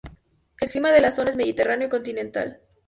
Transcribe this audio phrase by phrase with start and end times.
[0.59, 2.59] El clima de la zona es Mediterráneo Continental.